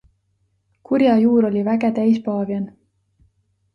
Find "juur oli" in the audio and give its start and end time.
1.25-1.63